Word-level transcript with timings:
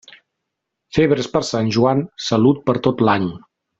Febres 0.97 1.29
per 1.35 1.41
Sant 1.49 1.69
Joan, 1.77 2.01
salut 2.29 2.65
per 2.71 2.77
tot 2.89 3.05
l'any. 3.11 3.29